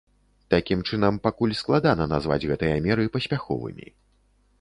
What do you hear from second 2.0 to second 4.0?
назваць гэтыя меры паспяховымі.